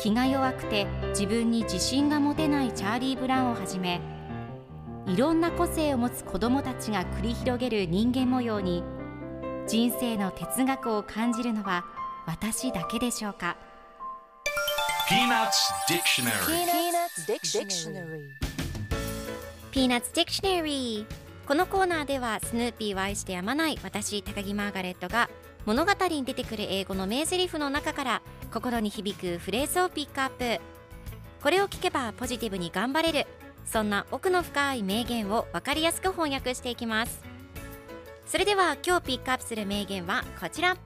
[0.00, 4.00] 気が弱くて自分に自信が持てないチャーリー・ブラウンをはじめ
[5.06, 8.82] いろんな個性を持つ子どもたちが繰り広げる人間模様に
[9.66, 11.84] 人生の哲学を感じるのは
[12.26, 13.58] 私だけでしょうか
[15.08, 15.50] ？Peanuts
[15.88, 16.30] Dictionary
[17.26, 18.50] Peanuts Dictionary.
[19.70, 25.28] Peanuts Dictionary このコーナーではスヌーピーを愛してやまない私高木マーガレットが
[25.66, 30.60] 物語に出てくる英語の名台詞の中から心に響くフレーズをピックアップ。
[31.42, 33.26] これを聞けばポジティブに頑張れる。
[33.64, 37.22] そんな奥の深い名言を分かりやすく翻訳していきます。
[38.26, 40.76] それでは今日ピックアップする名言はこちら。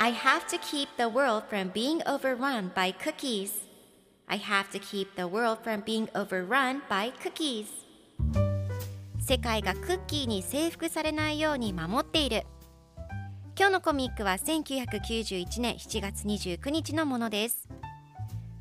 [0.00, 3.50] I have to keep the world from being overrun by cookies.
[4.26, 7.87] I have to keep the world from being overrun by cookies.
[9.28, 12.46] 世界がクッキーに征服されないように守っている。
[13.58, 17.68] 今日のコミックは1991年7月29日のものです。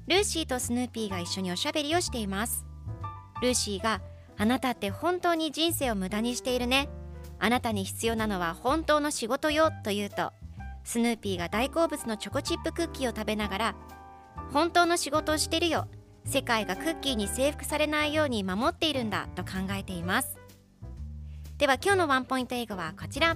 [0.08, 2.66] ルーシーとスヌーピーが一緒におしゃべりをしています。
[3.42, 4.02] ルーシーが
[4.38, 6.90] あなたって本当に人生を無駄にしているね。
[7.40, 10.34] あなたに必要なのは本当の仕事よと言うと
[10.84, 13.76] スヌーピーが大好物のチョコチップクッキーを食べながら
[14.52, 15.88] 本当の仕事をしてるよ。
[16.26, 20.37] 世界がクッキーに征服されないように守っているんだと考えています。
[21.58, 23.36] では今日のワンポイント英語はこちら。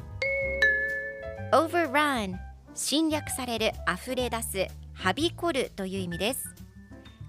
[1.52, 2.38] Overrun
[2.76, 6.46] 侵略される溢れ出すはびこるという意味です。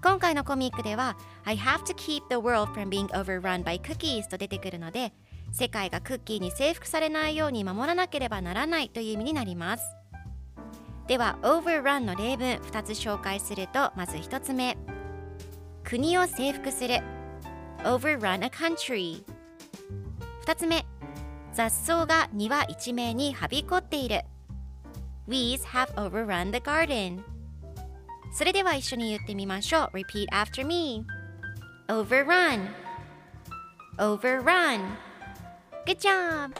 [0.03, 5.13] 今回のコミックでは I have to keep the world from being overrun by cookies と出てくるので
[5.51, 9.83] 世界がクッキーに征服されないように守らなければならないという意味になります。
[11.07, 14.77] では overrun の例文2つ紹介するとまず1つ目。
[15.83, 16.99] 国を征服する。
[17.83, 19.23] overrun a country
[20.45, 20.85] 2つ目
[21.53, 24.21] 雑草が庭一面にはびこっている
[25.27, 27.21] Weeds have overrun the garden
[28.33, 31.05] それでは一緒に言ってみましょう Repeat after me
[31.87, 32.67] Overrun
[33.97, 34.81] Overrun
[35.85, 36.51] Good job!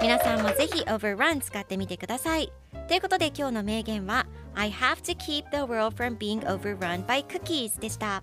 [0.00, 2.50] 皆さんもぜひ Overrun 使ってみてください
[2.86, 8.22] ということで今日の名言は I have to keep the world from being overrun by cookies でした